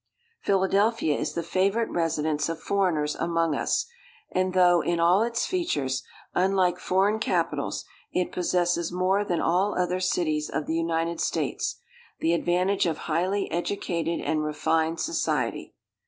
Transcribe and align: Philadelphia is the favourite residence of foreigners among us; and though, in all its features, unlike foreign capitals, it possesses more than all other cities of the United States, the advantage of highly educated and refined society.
Philadelphia 0.41 1.15
is 1.15 1.33
the 1.35 1.43
favourite 1.43 1.91
residence 1.91 2.49
of 2.49 2.59
foreigners 2.59 3.13
among 3.17 3.53
us; 3.53 3.85
and 4.31 4.55
though, 4.55 4.81
in 4.81 4.99
all 4.99 5.21
its 5.21 5.45
features, 5.45 6.01
unlike 6.33 6.79
foreign 6.79 7.19
capitals, 7.19 7.85
it 8.11 8.31
possesses 8.31 8.91
more 8.91 9.23
than 9.23 9.39
all 9.39 9.77
other 9.77 9.99
cities 9.99 10.49
of 10.49 10.65
the 10.65 10.73
United 10.75 11.19
States, 11.21 11.81
the 12.19 12.33
advantage 12.33 12.87
of 12.87 12.97
highly 13.01 13.47
educated 13.51 14.19
and 14.19 14.43
refined 14.43 14.99
society. 14.99 15.75